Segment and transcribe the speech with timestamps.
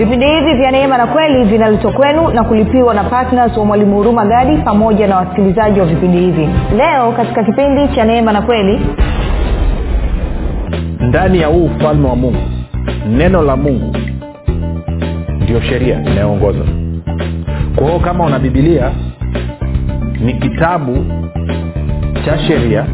[0.00, 4.24] vipindi hivi vya neema na kweli vinaletwa kwenu na kulipiwa na ptns wa mwalimu huruma
[4.26, 6.48] gadi pamoja na wasikilizaji wa vipindi hivi.
[6.76, 8.80] Leo katika kipindi cha neema na kweli
[11.00, 12.38] ndani ya huu ufalme wa mungu
[13.10, 13.96] neno la mungu
[15.40, 16.64] ndio sheria inayoongoza.
[17.76, 18.90] Kwa hiyo kama una bibilia
[20.24, 21.06] ni kitabu
[22.24, 22.86] cha sheria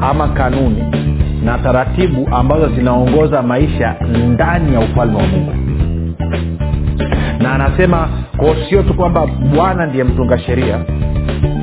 [0.00, 0.84] ama kanuni
[1.44, 3.94] na taratibu ambazo zinaongoza maisha
[4.28, 5.52] ndani ya ufalme wa mungu
[7.48, 10.78] na anasema kwao sio tu kwamba bwana ndiye mtunga sheria.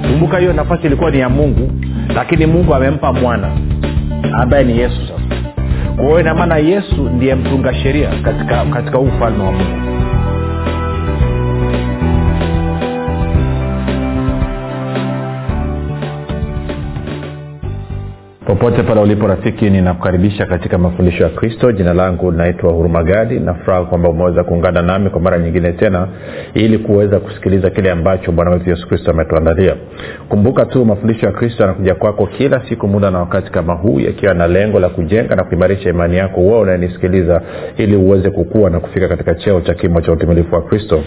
[0.02, 1.72] Kumbuka hiyo nafasi ilikuwa ni ya mungu
[2.16, 3.48] lakini mungu amempa mwana
[4.34, 5.36] ambaye ni yesu sasa.
[5.96, 9.85] Kwa hiyo inamaana yesu ndiye mtunga sheria katika katika huu ufalme wa mungu
[18.46, 21.72] popote pale ulipo rafiki ninakukaribisha katika mafundisho ya kristo.
[21.72, 23.40] Jina langu naitwa hurumagadi.
[23.40, 26.08] Nafuraha kwamba umeweza kuungana nami kwa mara nyingine tena
[26.54, 29.76] ili kuweza kusikiliza kile ambacho bwana wetu yesu kristo ametuandalia.
[30.30, 34.34] Kumbuka tu mafundisho ya kristo yanakuja kwako kila siku muda na wakati kama huu yakiwa
[34.34, 36.42] na lengo la kujenga na kuimarisha imani yako.
[36.42, 37.42] Uwa unayenisikiliza
[37.78, 41.04] ili uweze kukua na kufika katika cheo cha kimo cha utumilifu wa kristo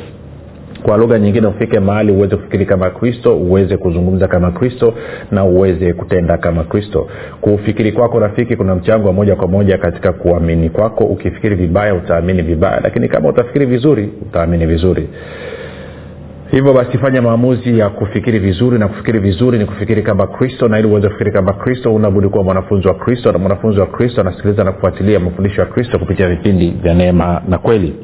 [0.82, 4.94] kwa lugha nyingine ufike mahali uweze kufikiri kama kristo uweze kuzungumza kama kristo
[5.30, 7.08] na uweze kutenda kama kristo.
[7.40, 11.04] Kufikiri kwako rafiki kuna mchango wa moja kwa moja katika kuamini kwako.
[11.04, 12.80] Ukifikiri vibaya utaamini vibaya.
[12.80, 15.08] Lakini kama utafikiri vizuri utaamini vizuri.
[16.50, 20.68] Hivyo basi fanya maamuzi ya kufikiri vizuri na kufikiri vizuri ni kufikiri kama kristo.
[20.68, 23.32] Na ili uweze kufikiri kama kristo unabudi kuwa mwanafunzi wa kristo.
[23.32, 27.58] Na mwanafunzi wa kristo anasikiliza na kufuatilia mafundisho ya kristo kupitia vipindi vya neema na
[27.58, 27.94] kweli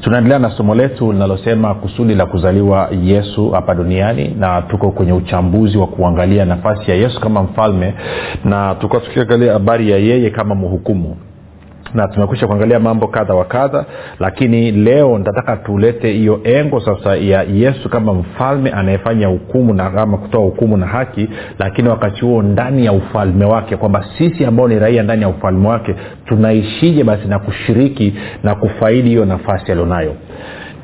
[0.00, 5.78] tunaendelea na somo letu linalosema kusudi la kuzaliwa yesu hapa duniani na tuko kwenye uchambuzi
[5.78, 7.94] wa kuangalia nafasi ya yesu kama mfalme
[8.44, 11.16] na tukuwa tukiangalia habari ya yeye kama mhukumu
[11.94, 13.84] na tumekwisha kuangalia mambo kadha wa kadha
[14.20, 20.18] lakini leo nitataka tulete hiyo engo sasa ya yesu kama mfalme anayefanya hukumu na ama
[20.18, 24.78] kutoa hukumu na haki lakini wakati huo ndani ya ufalme wake kwamba sisi ambao ni
[24.78, 25.94] raia ndani ya ufalme wake
[26.26, 30.14] tunaishije basi na kushiriki na kufaidi hiyo nafasi alionayo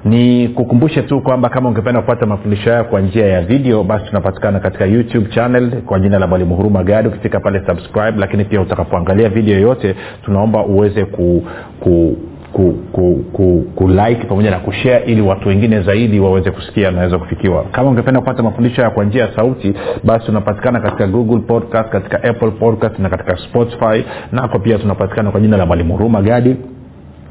[0.04, 4.60] ni kukumbushe tu kwamba kama ungependa kupata mafundisho hayo kwa njia ya video basi tunapatikana
[4.60, 7.08] katika youtube channel kwa jina la mwalimu huruma gadi.
[7.08, 9.94] Ukifika pale subscribe lakini pia utakapoangalia video yote
[10.24, 11.44] tunaomba uweze ku,
[11.80, 12.16] ku
[12.52, 17.18] ku, ku, ku, ku like pamoja na kushare ili watu wengine zaidi waweze kusikia naweza
[17.18, 17.64] kufikiwa.
[17.72, 22.22] Kama ungependa kupata mafundisho haya kwa njia ya sauti basi tunapatikana katika google podcast katika
[22.24, 24.04] apple podcast na katika spotify.
[24.32, 26.56] Nako pia tunapatikana kwa jina la mwalimu huruma gadi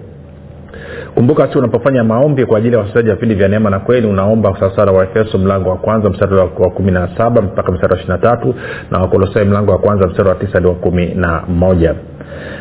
[1.14, 4.56] kumbuka tu unapofanya maombi kwa ajili ya wasikilizaji wa vipindi vya neema na kweli unaomba
[4.60, 8.18] sasara waefeso mlango wa kwanza mstari wa kumi na saba mpaka mstari wa ishiri na
[8.18, 8.54] tatu
[8.90, 11.94] na wakolosai mlango wa kwanza mstari wa tisa hadi wa kumi na moja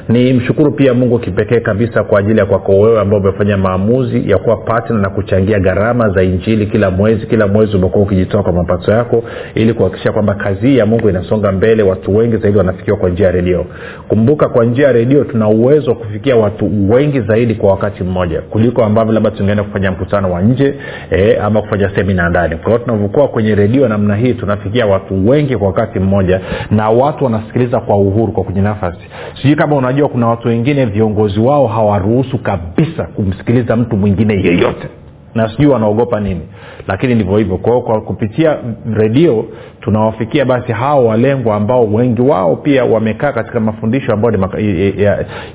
[0.09, 4.37] ni mshukuru pia mungu kipekee kabisa kwa ajili ya kwako wewe ambao umefanya maamuzi ya
[4.37, 7.25] kuwa patna na kuchangia gharama za injili kila mwezi.
[7.25, 9.23] Kila mwezi umekuwa ukijitoa kwa mapato yako
[9.55, 11.83] ili kuhakikisha kwamba kazi hii ya mungu inasonga mbele.
[11.83, 13.65] Watu wengi zaidi wanafikiwa kwa njia ya redio.
[14.07, 18.41] Kumbuka kwa njia ya redio tuna uwezo wa kufikia watu wengi zaidi kwa wakati mmoja
[18.41, 20.73] kuliko ambavyo labda tungeenda kufanya mkutano wa nje
[21.11, 22.55] eh, ama kufanya semina ndani.
[22.55, 26.41] Kwa hiyo tunavyokuwa kwenye redio namna hii tunafikia watu wengi kwa wakati mmoja
[26.71, 28.99] na watu wanasikiliza kwa uhuru kwa kwenye nafasi.
[29.41, 34.87] Sijui kama unajua kuna watu wengine viongozi wao hawaruhusu kabisa kumsikiliza mtu mwingine yeyote.
[35.35, 36.41] Na sijui wanaogopa nini.
[36.87, 37.57] Lakini ndivyo hivyo.
[37.57, 38.57] Kwa kwa kupitia
[38.93, 39.45] redio
[39.81, 44.49] tunawafikia basi hao walengwa ambao wengi wao pia wamekaa katika mafundisho ambayo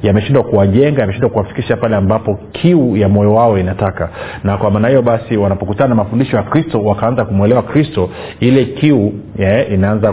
[0.02, 4.08] yameshindwa ya, ya kuwajenga yameshindwa kuwafikisha pale ambapo kiu ya moyo wao inataka.
[4.44, 8.10] Na kwa maana hiyo basi wanapokutana na mafundisho ya kristo wakaanza kumwelewa kristo
[8.40, 10.12] ile kiu yeah, inaanza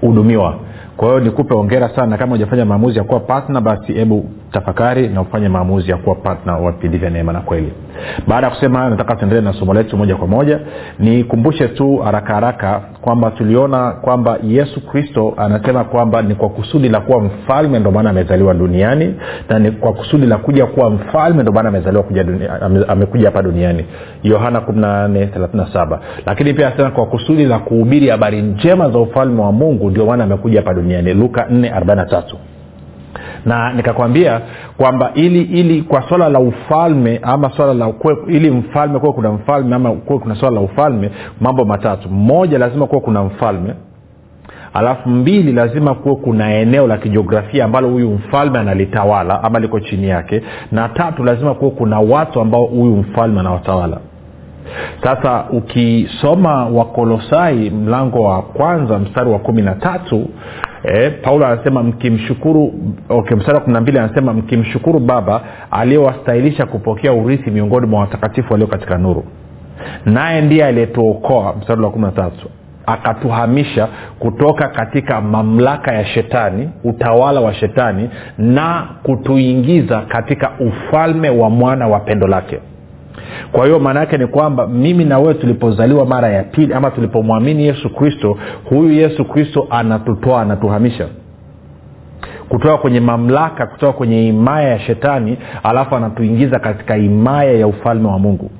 [0.00, 0.58] kuhudumiwa
[0.96, 2.18] kwa hiyo nikupe ongera sana.
[2.18, 6.56] Kama ujafanya maamuzi ya kuwa patna basi hebu tafakari na ufanye maamuzi ya kuwa patna
[6.56, 7.72] wa vipindi vya neema na kweli.
[8.26, 10.58] Baada ya kusema nataka tuendelee na somo letu moja kwa moja.
[10.98, 17.00] Nikumbushe tu haraka haraka kwamba tuliona kwamba yesu kristo anasema kwamba ni kwa kusudi la
[17.00, 19.14] kuwa mfalme ndio maana amezaliwa duniani
[19.48, 22.04] na ni kwa kusudi la kuja kuwa mfalme ndio maana amezaliwa
[22.88, 23.84] amekuja hapa duniani.
[24.22, 29.90] Yohana 1837 lakini pia anasema kwa kusudi la kuhubiri habari njema za ufalme wa mungu
[29.90, 31.14] ndio maana amekuja hapa duniani.
[31.14, 32.22] Luka 443
[33.46, 34.40] na nikakwambia
[34.76, 39.32] kwamba ili ili kwa swala la ufalme ama swala la kwe, ili mfalme kuwe kuna
[39.32, 41.10] mfalme ama kuwe kuna swala la ufalme
[41.40, 42.08] mambo matatu.
[42.10, 43.74] Moja lazima kuwe kuna mfalme.
[44.74, 50.08] Alafu mbili lazima kuwe kuna eneo la kijiografia ambalo huyu mfalme analitawala ama liko chini
[50.08, 50.42] yake.
[50.72, 53.98] Na tatu lazima kuwe kuna watu ambao huyu mfalme anawatawala
[55.04, 60.28] sasa ukisoma wakolosai mlango wa kwanza mstari wa kumi na tatu
[60.84, 62.74] e, paulo anasema mkimshukuru
[63.08, 68.52] okay, mstari wa kumi na mbili anasema mkimshukuru baba aliyewastahilisha kupokea urithi miongoni mwa watakatifu
[68.52, 69.24] walio katika nuru.
[70.06, 72.48] Naye ndiye aliyetuokoa mstari wa kumi na tatu.
[72.86, 73.88] Akatuhamisha
[74.18, 82.00] kutoka katika mamlaka ya shetani utawala wa shetani na kutuingiza katika ufalme wa mwana wa
[82.00, 82.58] pendo lake
[83.52, 87.66] kwa hiyo maana yake ni kwamba mimi na wewe tulipozaliwa mara ya pili ama tulipomwamini
[87.66, 91.06] yesu kristo huyu yesu kristo anatutoa anatuhamisha.
[92.48, 98.18] Kutoka kwenye mamlaka kutoka kwenye himaya ya shetani alafu anatuingiza katika himaya ya ufalme wa
[98.18, 98.50] mungu.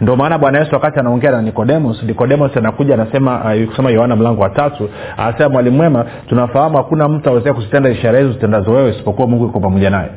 [0.00, 4.42] Ndio maana bwana yesu wakati anaongea na nikodemos nikodemos anakuja anasema uh, kusoma yohana mlango
[4.42, 9.28] wa tatu anasema mwalimu mwema tunafahamu hakuna mtu awezea kuzitenda ishara hizo zitendazo wewe isipokuwa
[9.28, 10.08] mungu iko pamoja naye.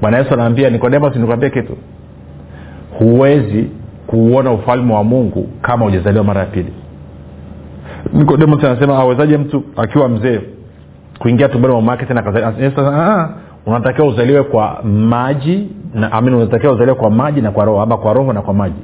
[0.00, 1.76] Bwana yesu anaambia nikodemos nikwambia kitu
[2.98, 3.70] huwezi
[4.06, 6.72] kuuona ufalme wa mungu kama ujazaliwa mara ya pili.
[8.12, 10.40] Nikodemos anasema awezaje mtu akiwa mzee
[11.18, 13.28] kuingia tumboni mwa tena
[13.66, 18.32] unatakiwa uzaliwe kwa maji na unatakiwa uzaliwe kwa maji na kwa roho ama kwa roho
[18.32, 18.80] na kwa maji.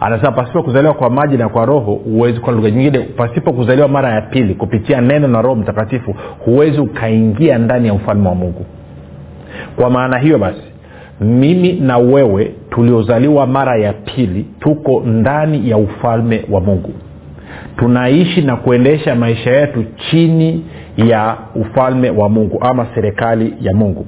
[0.00, 4.08] Anasema pasipo kuzaliwa kwa maji na kwa roho huwezi kwa lugha nyingine pasipo kuzaliwa mara
[4.14, 6.14] ya pili kupitia neno na roho mtakatifu
[6.44, 8.66] huwezi ukaingia ndani ya ufalme wa mungu.
[9.76, 10.73] Kwa maana hiyo basi
[11.20, 16.92] mimi na wewe tuliozaliwa mara ya pili tuko ndani ya ufalme wa mungu.
[17.76, 20.64] Tunaishi na kuendesha maisha yetu chini
[20.96, 24.06] ya ufalme wa mungu ama serikali ya mungu.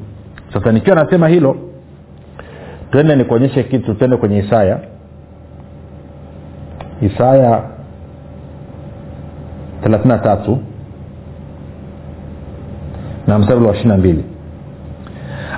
[0.52, 1.56] Sasa nikiwa nasema hilo
[2.90, 4.78] twende nikuonyeshe kitu twende kwenye isaya.
[7.02, 7.62] Isaya
[9.84, 10.56] 33
[13.26, 14.14] na mstari wa 22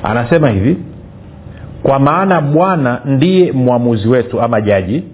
[0.02, 0.76] anasema hivi
[1.88, 5.04] kwa maana bwana ndiye mwamuzi wetu ama jaji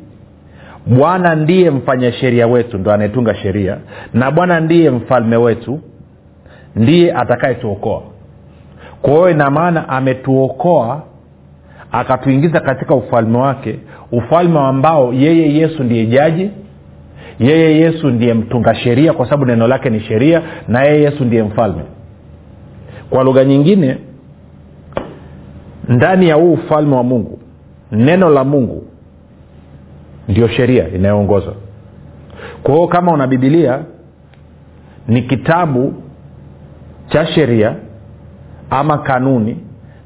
[0.86, 3.76] bwana ndiye mfanya sheria wetu ndo anayetunga sheria
[4.14, 5.80] na bwana ndiye mfalme wetu
[6.76, 8.02] ndiye atakayetuokoa.
[9.02, 11.02] Kwa hiyo ina maana ametuokoa
[11.92, 13.78] akatuingiza katika ufalme wake
[14.12, 16.50] ufalme ambao yeye yesu ndiye jaji
[17.38, 21.42] yeye yesu ndiye mtunga sheria kwa sababu neno lake ni sheria na yeye yesu ndiye
[21.42, 21.82] mfalme.
[23.10, 23.96] Kwa lugha nyingine
[25.88, 27.38] ndani ya huu ufalme wa mungu
[27.92, 28.86] neno la mungu
[30.28, 31.52] ndio sheria inayoongoza
[32.62, 33.80] kwa hiyo kama una bibilia
[35.08, 35.94] ni kitabu
[37.08, 37.74] cha sheria
[38.70, 39.56] ama kanuni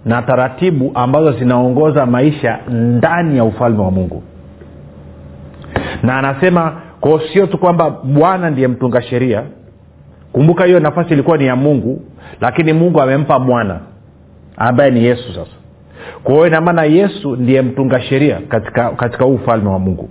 [0.04, 4.22] na taratibu ambazo zinaongoza maisha ndani ya ufalme wa mungu.
[6.02, 9.42] Na anasema kwao sio tu kwamba bwana ndiye mtunga sheria.
[10.32, 12.00] Kumbuka hiyo nafasi ilikuwa ni ya mungu
[12.40, 13.80] lakini mungu amempa mwana
[14.56, 15.50] ambaye ni yesu sasa
[16.24, 20.08] kwa inamaana yesu ndiye mtunga sheria katika katika huu ufalme wa mungu.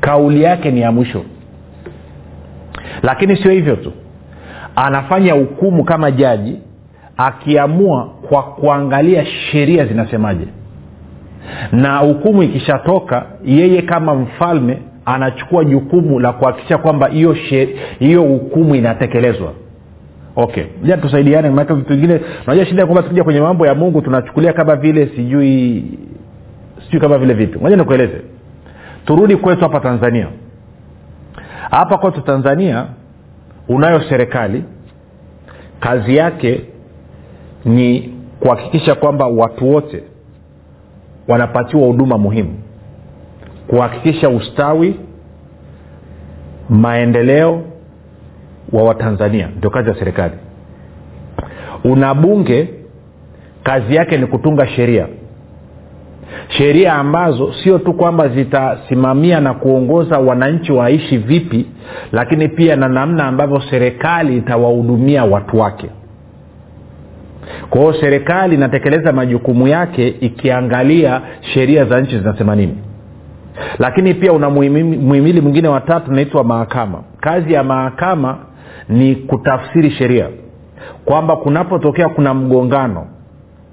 [0.00, 1.22] Kauli yake ni ya mwisho.
[3.02, 3.92] Lakini sio hivyo tu.
[4.76, 6.56] Anafanya hukumu kama jaji
[7.16, 10.46] akiamua kwa kuangalia sheria zinasemaje.
[11.72, 17.08] Na hukumu ikishatoka yeye kama mfalme anachukua jukumu la kuhakikisha kwamba
[17.98, 19.52] hiyo hukumu inatekelezwa
[20.36, 20.64] okay.
[20.84, 24.76] Ja tusaidiane maake vitu vingine unajua shida kwamba tukija kwenye mambo ya mungu tunachukulia kama
[24.76, 25.84] vile sijui
[26.84, 27.58] sijui kama vile vipi.
[27.58, 28.20] Moja nikueleze.
[29.04, 30.26] Turudi kwetu hapa tanzania.
[31.70, 32.86] Hapa kwetu tanzania
[33.68, 34.64] unayo serikali.
[35.80, 36.60] Kazi yake
[37.64, 40.02] ni kuhakikisha kwamba watu wote
[41.28, 42.58] wanapatiwa huduma muhimu.
[43.66, 45.00] Kuhakikisha ustawi
[46.68, 47.62] maendeleo
[48.72, 50.34] wa watanzania ndio kazi ya serikali.
[51.84, 52.68] Una bunge
[53.62, 55.06] kazi yake ni kutunga sheria.
[56.48, 61.66] Sheria ambazo sio tu kwamba zitasimamia na kuongoza wananchi waishi vipi
[62.12, 65.90] lakini pia na namna ambavyo serikali itawahudumia watu wake.
[67.70, 72.76] Kwa hiyo serikali inatekeleza majukumu yake ikiangalia sheria za nchi zinasema nini.
[73.78, 77.02] Lakini pia una muhimili mwingine watatu unaitwa mahakama.
[77.20, 78.38] Kazi ya mahakama
[78.90, 80.28] ni kutafsiri sheria.
[81.04, 83.06] Kwamba kunapotokea kuna mgongano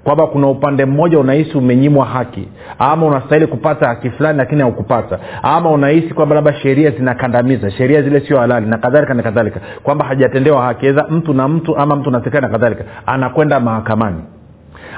[0.04, 2.48] kwamba kuna upande mmoja unahisi umenyimwa haki
[2.78, 8.20] ama unastahili kupata haki fulani lakini haukupata ama unahisi kwamba labda sheria zinakandamiza sheria zile
[8.20, 9.60] sio halali na kadhalika na kadhalika.
[9.82, 14.22] Kwamba hajatendewa haki eza mtu na mtu ama mtu na serikali na kadhalika anakwenda mahakamani.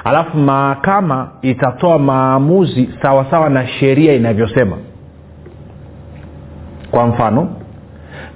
[0.03, 4.77] Alafu mahakama itatoa maamuzi sawasawa sawa na sheria inavyosema.
[6.91, 7.49] Kwa mfano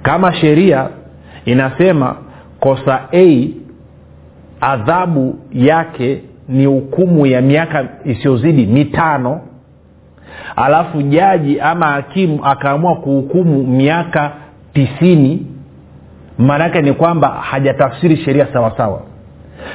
[0.02, 0.88] kama sheria
[1.46, 2.16] inasema
[2.60, 3.48] kosa a
[4.60, 9.40] adhabu yake ni hukumu ya miaka isiyozidi mitano.
[10.56, 14.32] Alafu jaji ama hakimu akaamua kuhukumu miaka
[14.72, 15.46] tisini.
[16.38, 19.02] Maanaake ni kwamba hajatafsiri sheria sawasawa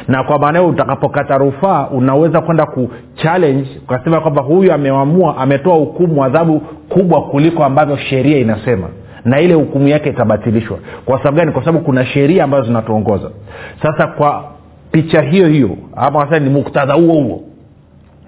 [0.07, 6.23] na kwa maana hiyo utakapokata rufaa unaweza kwenda kuchallenge ukasema kwamba huyu ameamua ametoa hukumu
[6.23, 6.59] adhabu
[6.89, 8.87] kubwa kuliko ambavyo sheria inasema
[9.25, 10.77] na ile hukumu yake itabatilishwa.
[11.05, 11.51] Kwa sababu gani?
[11.51, 13.31] Kwa sababu kuna sheria ambazo zinatuongoza.
[13.81, 14.43] Sasa kwa
[14.91, 17.43] picha hiyo hiyo ama sasa ni muktadha huo huo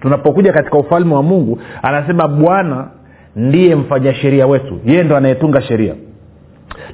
[0.00, 2.88] tunapokuja katika ufalme wa mungu anasema bwana
[3.36, 4.80] ndiye mfanya sheria wetu.
[4.86, 5.94] Yeye ndo anayetunga sheria.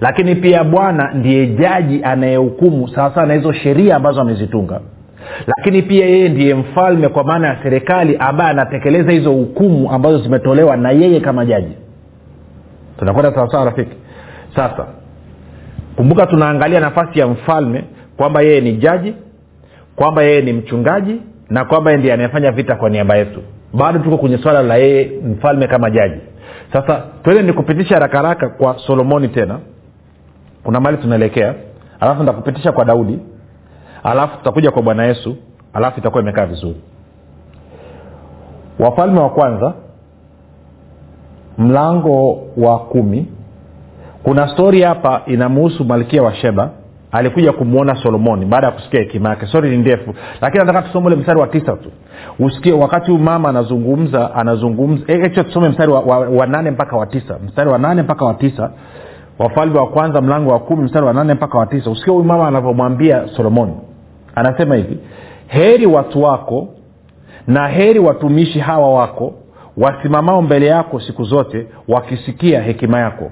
[0.01, 4.81] Lakini pia bwana ndiye jaji anayehukumu sawasawa na hizo sheria ambazo amezitunga.
[5.47, 10.77] Lakini pia yeye ndiye mfalme kwa maana ya serikali ambaye anatekeleza hizo hukumu ambazo zimetolewa
[10.77, 11.73] na yeye kama jaji
[13.01, 13.97] tunakwenda sawasawa rafiki?
[14.57, 14.87] Sasa
[15.97, 17.85] kumbuka tunaangalia nafasi ya mfalme
[18.17, 19.15] kwamba yeye ni jaji
[19.97, 23.43] kwamba yeye ni mchungaji na kwamba ndiye anayefanya vita kwa niaba yetu.
[23.75, 26.21] Bado tuko kwenye swala la yeye mfalme kama jaji.
[26.73, 29.59] Sasa twende ni kupitisha haraka kwa solomoni tena.
[30.65, 31.55] Kuna mali tunaelekea.
[32.01, 33.19] Alafu ntakupitisha kwa daudi.
[34.05, 35.37] Alafu tutakuja kwa bwana yesu.
[35.73, 36.81] Alafu itakuwa imekaa vizuri.
[38.79, 39.75] Wafalme wa kwanza
[41.61, 43.27] mlango wa kumi.
[44.23, 46.71] Kuna stori hapa inamuhusu malkia wa sheba.
[47.13, 49.47] Alikuja kumwona solomoni baada ya kusikia hekima yake.
[49.47, 50.15] Stori ni ndefu.
[50.41, 51.91] Lakini nataka tusome ule mstari wa tisa tu.
[52.39, 55.05] Usikie wakati huyu mama anazungumza anazungumza.
[55.09, 57.39] E, tusome mstari wa, wa, wa nane mpaka wa tisa.
[57.47, 58.71] Mstari wa nane mpaka wa tisa.
[59.39, 61.91] Wafalme wa kwanza mlango wa kumi mstari wa nane mpaka wa tisa.
[61.91, 63.73] Usikie huyu mama anavyomwambia solomoni.
[64.35, 64.99] Anasema hivi
[65.47, 66.69] heri watu wako
[67.47, 69.33] na heri watumishi hawa wako
[69.77, 73.31] wasimamao mbele yako siku zote wakisikia hekima yako.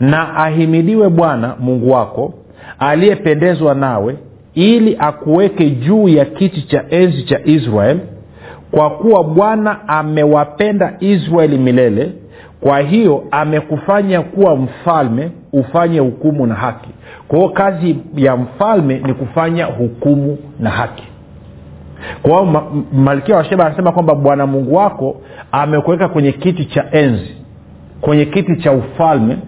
[0.00, 2.34] Na ahimidiwe bwana mungu wako
[2.78, 4.16] aliyependezwa nawe
[4.54, 7.98] ili akuweke juu ya kiti cha enzi cha israel
[8.70, 12.12] kwa kuwa bwana amewapenda israeli milele
[12.60, 16.90] kwa hiyo amekufanya kuwa mfalme ufanye hukumu na haki.
[17.28, 21.04] Kwa hiyo kazi ya mfalme ni kufanya hukumu na haki.
[22.22, 25.16] Kwa hiyo ma, malkia wa sheba anasema kwamba bwana mungu wako
[25.62, 27.34] amekuweka kwenye kiti cha enzi
[28.00, 29.38] kwenye kiti cha ufalme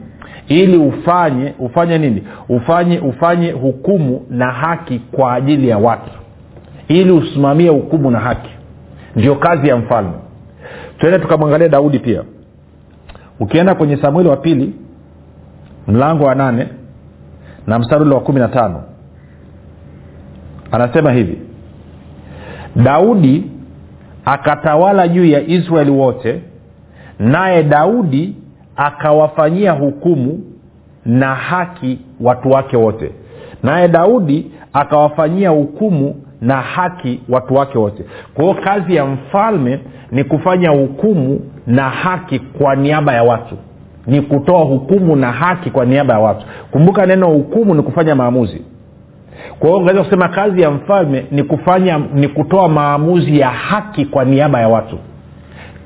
[0.48, 2.22] ili ufanye ufanye nini?
[2.48, 6.10] Ufanye ufanye hukumu na haki kwa ajili ya watu.
[6.88, 8.50] Ili usimamie hukumu na haki.
[9.16, 10.12] Ndio kazi ya mfalme.
[10.98, 12.22] Tuende tukamwangalia daudi pia.
[13.40, 14.74] Ukienda kwenye samueli wa pili
[15.88, 16.68] mlango wa nane
[17.66, 18.82] na mstari ule wa kumi na tano
[20.72, 21.38] anasema hivi.
[22.76, 23.50] Daudi
[24.26, 26.42] akatawala juu ya israeli wote
[27.18, 28.36] naye daudi
[28.76, 30.40] akawafanyia hukumu
[31.06, 33.10] na haki watu wake wote.
[33.62, 38.04] Naye daudi akawafanyia hukumu na haki watu wake wote.
[38.34, 39.80] Kwa hiyo kazi ya mfalme
[40.12, 43.56] ni kufanya hukumu na haki kwa niaba ya watu.
[44.06, 46.46] Ni kutoa hukumu na haki kwa niaba ya watu.
[46.70, 48.62] Kumbuka neno hukumu ni kufanya maamuzi
[49.58, 54.24] kwa hiyo ungaweza kusema kazi ya mfalme ni kufanya ni kutoa maamuzi ya haki kwa
[54.24, 54.98] niaba ya watu.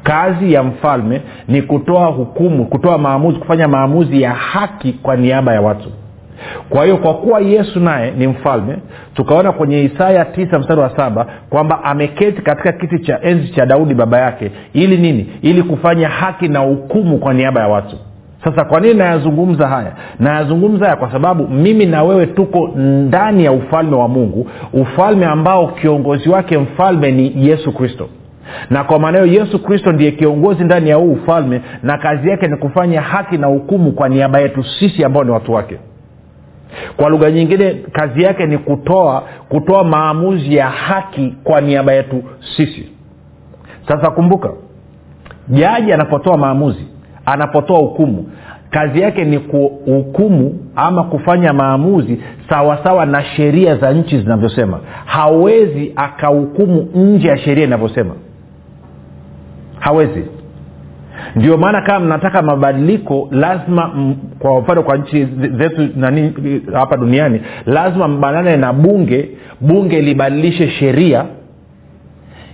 [0.03, 5.61] Kazi ya mfalme ni kutoa hukumu kutoa maamuzi kufanya maamuzi ya haki kwa niaba ya
[5.61, 5.89] watu.
[6.69, 8.77] Kwa hiyo kwa kuwa yesu naye ni mfalme
[9.15, 13.95] tukaona kwenye isaya tisa mstari wa saba kwamba ameketi katika kiti cha enzi cha daudi
[13.95, 14.51] baba yake.
[14.73, 15.27] Ili nini?
[15.43, 17.97] Ili kufanya haki na hukumu kwa niaba ya watu
[18.45, 19.93] sasa kwa nini nayazungumza haya?
[20.19, 25.67] Nayazungumza haya kwa sababu mimi na wewe tuko ndani ya ufalme wa mungu ufalme ambao
[25.69, 28.09] kiongozi wake mfalme ni yesu kristo.
[28.71, 32.47] Na kwa maana hiyo yesu kristo ndiye kiongozi ndani ya huu ufalme na kazi yake
[32.49, 35.79] ni kufanya haki na hukumu kwa niaba yetu sisi ambao ni watu wake.
[36.97, 42.23] Kwa lugha nyingine kazi yake ni kutoa kutoa maamuzi ya haki kwa niaba yetu
[42.57, 42.89] sisi.
[43.89, 44.51] Sasa kumbuka
[45.49, 46.87] jaji anapotoa maamuzi
[47.33, 48.27] anapotoa hukumu.
[48.71, 54.79] Kazi yake ni kuhukumu ama kufanya maamuzi sawasawa na sheria za nchi zinavyosema.
[55.05, 58.15] Hawezi akahukumu nje ya sheria inavyosema.
[59.79, 60.25] Hawezi.
[61.37, 65.25] Ndio maana kama mnataka mabadiliko lazima m, kwa mfano kwa nchi
[65.59, 66.33] zetu nani
[66.73, 69.29] hapa duniani lazima mbanane na bunge.
[69.61, 71.25] Bunge libadilishe sheria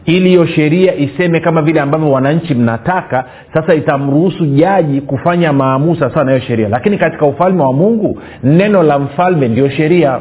[0.06, 6.24] ili hiyo sheria iseme kama vile ambavyo wananchi mnataka sasa itamruhusu jaji kufanya maamuzi sawasawa
[6.24, 6.68] na hiyo sheria.
[6.68, 10.18] Lakini katika ufalme wa mungu neno la mfalme ndio sheria.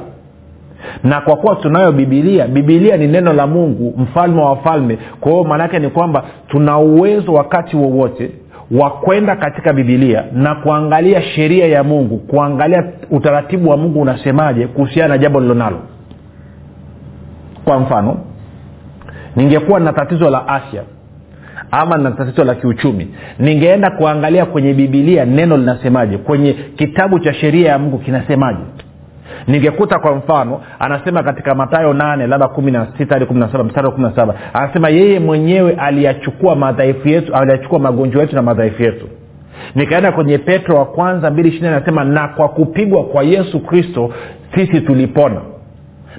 [1.03, 5.79] Na kwa kuwa tunayo bibilia bibilia ni neno la mungu mfalme wa wafalme kwa maanaake
[5.79, 8.31] ni kwamba tuna uwezo wakati wowote
[8.71, 15.07] wa kwenda katika bibilia na kuangalia sheria ya mungu kuangalia utaratibu wa mungu unasemaje kuhusiana
[15.07, 15.79] na jambo lilonalo.
[17.65, 18.17] Kwa mfano
[19.35, 20.83] ningekuwa na tatizo la afya
[21.71, 23.07] ama na tatizo la kiuchumi
[23.39, 28.59] ningeenda kuangalia kwenye bibilia neno linasemaje kwenye kitabu cha sheria ya mungu kinasemaje.
[29.47, 33.63] Ningekuta kwa mfano anasema katika matayo 8 labda kumi na sita hadi kumi na saba
[33.63, 39.09] mstari wa anasema yeye mwenyewe aliyachukua madhaifu yetu aliyachukua magonjwa yetu na madhaifu yetu.
[39.75, 44.13] Nikaenda kwenye petro wa kwanza 2 anasema na kwa kupigwa kwa yesu kristo
[44.55, 45.41] sisi tulipona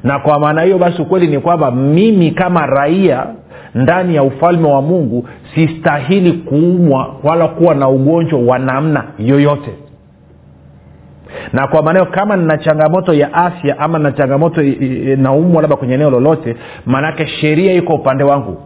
[0.07, 3.27] na kwa maana hiyo basi ukweli ni kwamba mimi kama raia
[3.75, 9.71] ndani ya ufalme wa mungu sistahili kuumwa wala kuwa na ugonjwa wa namna yoyote.
[11.53, 14.63] Na kwa maanao kama nina changamoto ya afya ama na changamoto
[15.17, 18.57] naumwa labda kwenye eneo lolote maanake sheria iko upande wangu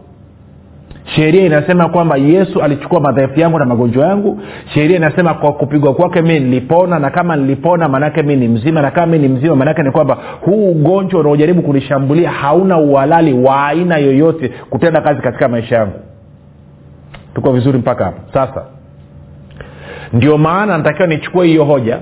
[1.05, 4.41] sheria inasema kwamba yesu alichukua madhaifu yangu na magonjwa yangu.
[4.73, 8.91] Sheria inasema kwa kupigwa kwake mi nilipona na kama nilipona maanaake mi ni mzima na
[8.91, 13.97] kama mi ni mzima maanaake ni kwamba huu ugonjwa unaojaribu kunishambulia hauna uhalali wa aina
[13.97, 15.99] yoyote kutenda kazi katika maisha yangu.
[17.35, 18.65] Tuko vizuri mpaka hapa sasa
[20.13, 21.99] ndio maana natakiwa nichukue hiyo hoja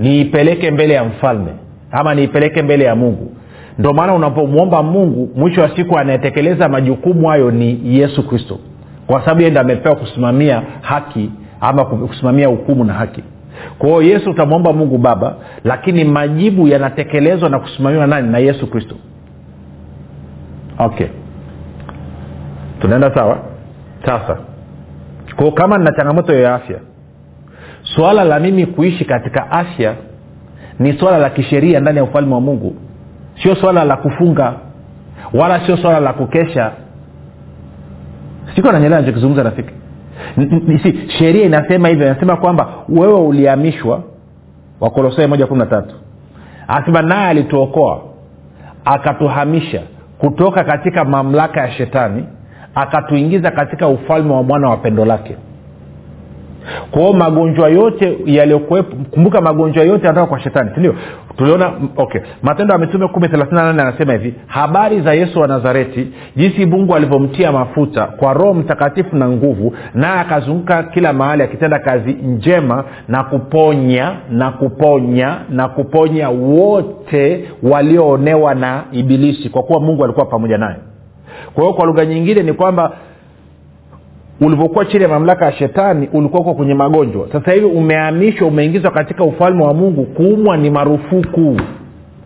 [0.00, 1.50] niipeleke mbele ya mfalme
[1.92, 3.33] ama niipeleke mbele ya mungu
[3.78, 8.58] ndio maana unapomwomba mungu mwisho wa siku anayetekeleza majukumu hayo ni yesu kristo.
[9.06, 13.22] Kwa sababu yeye ndo amepewa kusimamia haki ama kusimamia hukumu na haki.
[13.78, 15.34] Kwa hiyo yesu utamwomba mungu baba
[15.64, 18.28] lakini majibu yanatekelezwa na kusimamiwa nani?
[18.32, 18.94] Na yesu kristo.
[20.78, 21.06] Okay.
[22.80, 23.38] Tunaenda sawa?
[24.06, 24.38] Sasa.
[25.36, 26.78] Kwao kama nina changamoto ya afya
[27.82, 29.94] swala la mimi kuishi katika afya
[30.78, 32.76] ni swala la kisheria ndani ya ufalme wa mungu
[33.42, 34.52] sio swala la kufunga
[35.34, 36.72] wala sio swala la kukesha.
[38.54, 39.74] Siko nanyelea nachokizungumza rafiki.
[40.82, 44.02] Si sheria inasema hivyo inasema kwamba wewe uliamishwa
[44.80, 45.94] wakolosai moja kumi na tatu.
[46.68, 48.00] Anasema naye alituokoa
[48.84, 49.82] akatuhamisha
[50.18, 52.26] kutoka katika mamlaka ya shetani
[52.74, 55.36] akatuingiza katika ufalme wa mwana wa pendo lake
[56.90, 60.94] kwa hiyo magonjwa yote yaliyokuwepo kumbuka magonjwa yote yanatoka kwa shetani sindio
[61.36, 62.20] tuliona okay.
[62.42, 66.66] Matendo ya mitume kumi thelathini na nane anasema hivi habari za yesu wa nazareti jinsi
[66.66, 72.84] mungu alivyomtia mafuta kwa roho mtakatifu na nguvu naye akazunguka kila mahali akitenda kazi njema
[73.08, 80.58] na kuponya na kuponya na kuponya wote walioonewa na ibilisi kwa kuwa mungu alikuwa pamoja
[80.58, 80.76] naye.
[81.54, 82.92] Kwa hiyo kwa lugha nyingine ni kwamba
[84.40, 87.26] ulivyokuwa chini ya mamlaka ya shetani ulikuwa uko kwenye magonjwa.
[87.32, 91.56] Sasa hivi umehamishwa umeingizwa katika ufalme wa mungu kuumwa ni marufuku.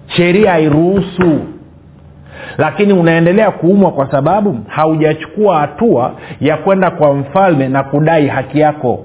[0.06, 1.38] Sheria hairuhusu.
[2.58, 9.04] Lakini unaendelea kuumwa kwa sababu haujachukua hatua ya kwenda kwa mfalme na kudai haki yako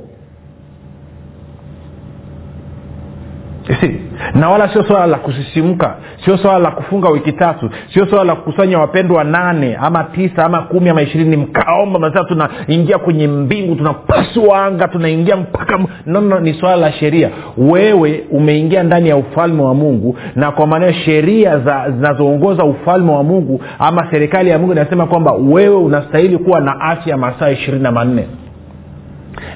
[3.68, 4.00] si
[4.40, 5.96] na wala sio swala la kusisimka
[6.26, 10.62] sio swala la kufunga wiki tatu sio swala la kukusanya wapendwa nane ama tisa ama
[10.62, 16.54] kumi ama ishirini mkaomba masaa tunaingia kwenye mbingu tunapasua anga tunaingia mpaka no, no, ni
[16.54, 17.30] swala la sheria.
[17.58, 23.62] Wewe umeingia ndani ya ufalme wa mungu na kwa maanao sheria zinazoongoza ufalme wa mungu
[23.80, 28.28] ama serikali ya mungu inasema kwamba wewe unastahili kuwa na afya masaa ishirini na manne.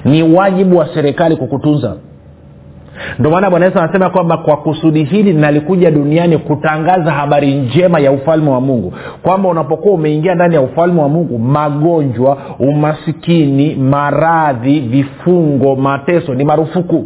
[0.04, 1.96] Ni wajibu wa serikali kukutunza
[3.18, 8.12] ndio maana bwana yesu anasema kwamba kwa kusudi hili nalikuja duniani kutangaza habari njema ya
[8.12, 8.92] ufalme wa mungu.
[9.22, 17.04] Kwamba unapokuwa umeingia ndani ya ufalme wa mungu magonjwa umasikini maradhi vifungo mateso ni marufuku.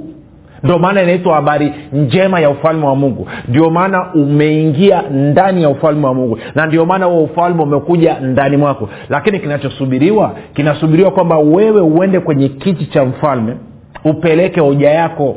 [0.63, 3.27] Ndio maana inaitwa habari njema ya ufalme wa mungu.
[3.49, 6.39] Ndio maana umeingia ndani ya ufalme wa mungu.
[6.55, 8.89] Na ndio maana huo ufalme umekuja ndani mwako.
[9.09, 13.57] Lakini kinachosubiriwa kinasubiriwa kwamba wewe uende kwenye kiti cha mfalme
[14.05, 15.37] upeleke hoja yako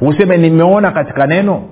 [0.00, 1.62] useme nimeona katika neno.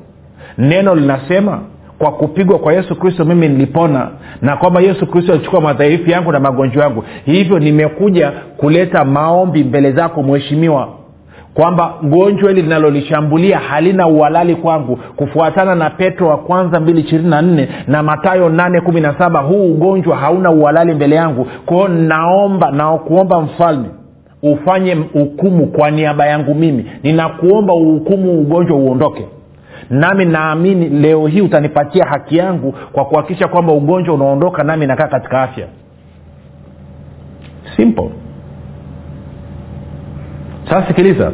[0.58, 1.60] Neno linasema
[1.98, 4.08] kwa kupigwa kwa yesu kristo mimi nilipona
[4.42, 7.04] na kwamba yesu kristo alichukua madhaifu yangu na magonjwa yangu.
[7.24, 10.88] Hivyo nimekuja kuleta maombi mbele zako mheshimiwa
[11.54, 17.42] kwamba gonjwa hili linalolishambulia halina uhalali kwangu kufuatana na petro wa kwanza mbili ishirini na
[17.42, 19.40] nne na matayo nane kumi na saba.
[19.40, 21.46] Huu ugonjwa hauna uhalali mbele yangu.
[21.66, 23.88] Kwao naomba nakuomba mfalme
[24.42, 26.90] ufanye hukumu kwa niaba yangu mimi.
[27.02, 29.26] Ninakuomba uhukumu ugonjwa uondoke.
[29.90, 35.42] Nami naamini leo hii utanipatia haki yangu kwa kuhakikisha kwamba ugonjwa unaondoka nami nakaa katika
[35.42, 35.66] afya.
[37.76, 38.10] Simple.
[40.70, 41.32] Sasa sikiliza.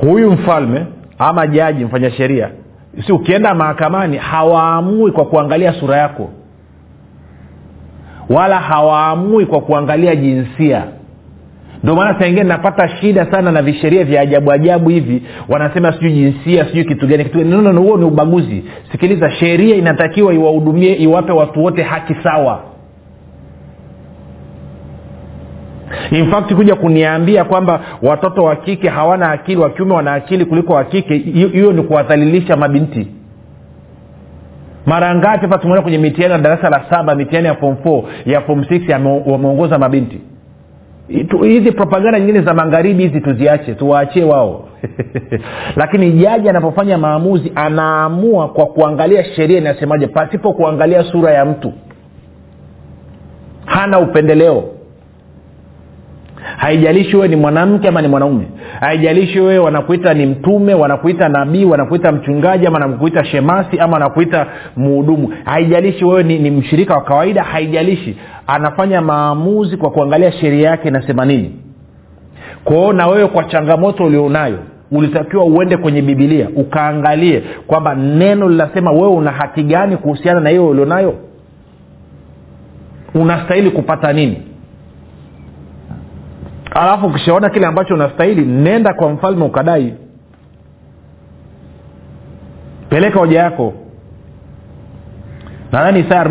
[0.00, 0.86] Huyu mfalme
[1.18, 2.50] ama jaji mfanya sheria
[3.06, 6.30] si ukienda mahakamani hawaamui kwa kuangalia sura yako.
[8.30, 10.84] Wala hawaamui kwa kuangalia jinsia
[11.82, 15.22] ndio maana saingine napata shida sana na visheria vya ajabu ajabu hivi.
[15.48, 17.50] Wanasema sijui jinsia sijui kitu gani kitu gani.
[17.50, 18.64] No, huo ni ubaguzi.
[18.92, 22.60] Sikiliza sheria inatakiwa iwahudumie iwape watu wote haki sawa.
[26.10, 30.72] In fact kuja kuniambia kwamba watoto wa kike hawana akili wa kiume wana akili kuliko
[30.72, 31.16] wa kike
[31.52, 33.06] hiyo ni kuwadhalilisha mabinti.
[34.86, 38.40] Mara ngapi hapa tumeona kwenye mitihani ya darasa la saba mitihani ya form 4 ya
[38.40, 40.20] form 6 wameongoza mabinti
[41.42, 44.68] hizi propaganda nyingine za magharibi hizi tuziache tuwaachie wao.
[45.76, 51.72] Lakini jaji anapofanya maamuzi anaamua kwa kuangalia sheria inasemaje pasipo kuangalia sura ya mtu.
[53.66, 54.64] Hana upendeleo
[56.58, 58.48] haijalishi wewe ni mwanamke ama ni mwanaume.
[58.80, 65.32] Haijalishi wewe wanakuita ni mtume wanakuita nabii wanakuita mchungaji ama wanakuita shemasi ama wanakuita muhudumu
[65.44, 68.16] haijalishi wewe ni, ni mshirika wa kawaida haijalishi.
[68.46, 71.52] Anafanya maamuzi kwa kuangalia sheria yake inasema nini.
[72.64, 74.58] Kwao na wewe kwa changamoto ulionayo
[74.92, 80.68] ulitakiwa uende kwenye bibilia ukaangalie kwamba neno linasema wewe una haki gani kuhusiana na hiyo
[80.68, 81.14] ulionayo.
[83.14, 84.42] Unastahili kupata nini
[86.70, 89.94] alafu ukishaona kile ambacho unastahili nenda kwa mfalme ukadai.
[92.88, 93.74] Peleka hoja yako.
[95.72, 96.24] Nadhani saa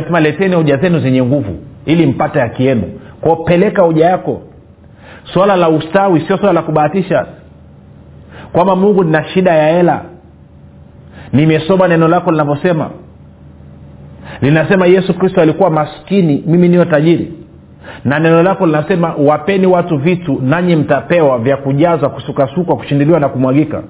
[0.00, 1.56] nasema leteni hoja zenu zenye nguvu
[1.86, 3.00] ili mpate haki yenu.
[3.20, 4.42] Kwao peleka hoja yako.
[5.24, 7.26] Swala la ustawi sio swala la kubahatisha.
[8.52, 10.02] Kwamba mungu nina shida ya hela.
[11.32, 12.90] Nimesoma neno lako linavyosema.
[14.40, 17.32] Linasema yesu kristo alikuwa maskini mimi niyo tajiri
[18.04, 23.82] na neno lako linasema wapeni watu vitu nanyi mtapewa vya kujazwa kusukasukwa kushindiliwa na kumwagika.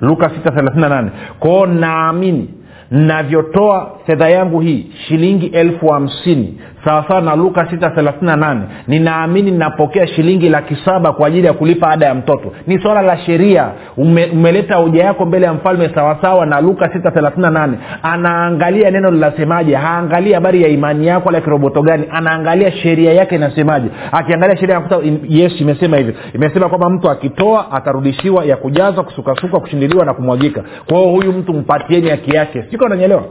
[0.00, 2.48] Luka 638 kwao naamini
[2.90, 10.76] navyotoa fedha yangu hii shilingi elfu hamsini sawasawa na luka 638 ninaamini ninapokea shilingi laki
[10.84, 12.52] saba kwa ajili ya kulipa ada ya mtoto.
[12.66, 13.68] Ni swala la sheria.
[13.96, 17.70] Ume, umeleta hoja yako mbele ya mfalme sawasawa na luka 638
[18.02, 19.74] anaangalia neno linasemaje?
[19.74, 22.04] Haangalii habari ya imani yako ala kiroboto gani.
[22.10, 23.88] Anaangalia sheria yake inasemaje?
[24.12, 30.04] Akiangalia sheria anakuta yes imesema hivyo imesema kwamba mtu akitoa atarudishiwa ya kujazwa kusukasuka kushindiliwa
[30.04, 30.62] na kumwagika.
[30.88, 32.64] Kwa hiyo huyu mtu mpatieni haki yake.
[32.70, 33.22] Siko nanyelewa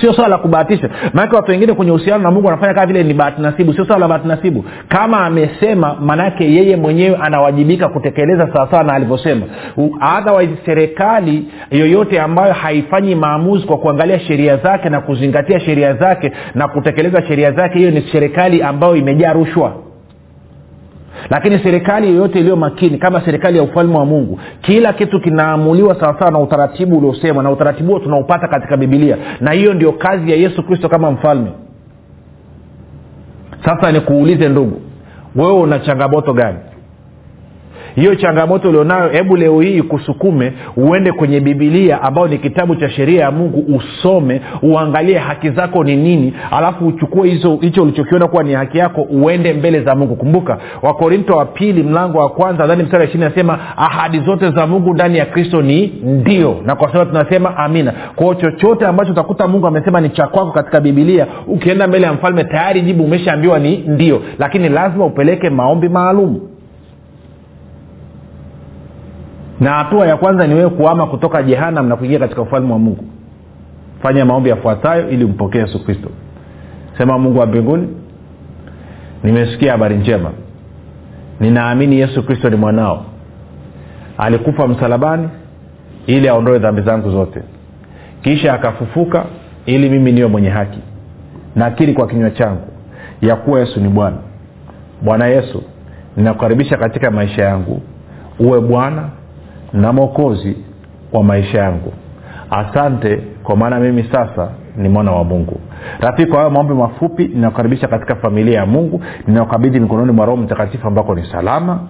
[0.00, 0.90] sio swala la kubahatisha.
[1.14, 3.74] Maanake watu wengine kwenye uhusiano na mungu wanafanya kama vile ni bahati nasibu.
[3.74, 4.64] Sio swala la bahati nasibu.
[4.88, 9.46] Kama amesema maanaake yeye mwenyewe anawajibika kutekeleza sawasawa na alivyosema.
[10.18, 16.68] Otherwise serikali yoyote ambayo haifanyi maamuzi kwa kuangalia sheria zake na kuzingatia sheria zake na
[16.68, 19.72] kutekeleza sheria zake hiyo ni serikali ambayo imejaa rushwa
[21.30, 26.30] lakini serikali yoyote iliyo makini kama serikali ya ufalme wa mungu kila kitu kinaamuliwa sawasawa
[26.30, 30.62] na utaratibu uliosema na utaratibu huo tunaupata katika bibilia na hiyo ndio kazi ya yesu
[30.62, 31.50] kristo kama mfalme.
[33.64, 34.80] Sasa nikuulize ndugu
[35.36, 36.58] wewe una changamoto gani
[37.94, 43.20] hiyo changamoto ulionayo hebu leo hii kusukume uende kwenye bibilia ambayo ni kitabu cha sheria
[43.22, 48.52] ya mungu usome uangalie haki zako ni nini alafu uchukue hizo hicho ulichokiona kuwa ni
[48.52, 50.16] haki yako uende mbele za mungu.
[50.16, 54.66] Kumbuka wakorinto wa pili mlango wa kwanza ndani mstari wa ishiri nasema ahadi zote za
[54.66, 56.56] mungu ndani ya kristo ni ndio.
[56.66, 57.92] Na kwa sababu tunasema amina.
[58.16, 62.44] Kwao chochote ambacho utakuta mungu amesema ni cha kwako katika bibilia ukienda mbele ya mfalme
[62.44, 64.22] tayari jibu umeshaambiwa ni ndio.
[64.38, 66.40] Lakini lazima upeleke maombi maalum
[69.60, 73.04] na hatua ya kwanza ni wewe kuama kutoka jehanam na kuingia katika ufalme wa mungu.
[74.02, 76.08] Fanya maombi yafuatayo ili umpokee yesu kristo.
[76.98, 77.88] Sema mungu wa mbinguni
[79.24, 80.30] nimesikia habari njema.
[81.40, 83.04] Ninaamini yesu kristo ni mwanao.
[84.18, 85.28] Alikufa msalabani
[86.06, 87.42] ili aondoe dhambi zangu zote.
[88.22, 89.24] Kisha akafufuka
[89.66, 90.78] ili mimi niwe mwenye haki
[91.56, 92.62] nakiri kwa kinywa changu
[93.22, 94.16] ya kuwa yesu ni bwana.
[95.02, 95.62] Bwana yesu
[96.16, 97.82] ninakukaribisha katika maisha yangu.
[98.38, 99.08] Uwe bwana
[99.72, 100.56] na mwokozi
[101.12, 101.92] wa maisha yangu.
[102.50, 105.60] Asante kwa maana mimi sasa ni mwana wa mungu.
[106.00, 109.02] Rafiki kwa hayo maombi mafupi ninakukaribisha katika familia ya mungu.
[109.26, 111.80] Ninakukabidhi mikononi mwa roho mtakatifu ambako ni salama.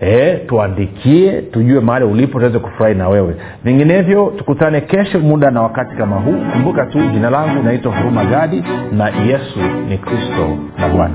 [0.00, 3.36] E, tuandikie tujue mahali ulipo tuweze kufurahi na wewe.
[3.64, 6.36] Vinginevyo tukutane kesho muda na wakati kama huu.
[6.52, 10.48] Kumbuka tu jina langu naitwa huruma gadi na yesu ni kristo
[10.78, 11.14] na bwana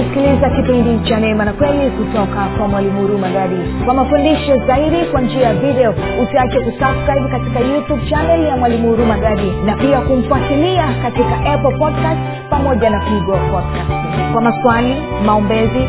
[0.00, 5.42] ukisikiliza kipindi cha neema na kweli kutoka kwa mwalimu hurumagadi kwa mafundisho zaidi kwa njia
[5.42, 11.78] ya video usiache kusubscribe katika youtube chanel ya mwalimu hurumagadi na pia kumfuatilia katika apple
[11.78, 13.90] podcast pamoja na pigo podcast
[14.32, 15.88] kwa maswali maombezi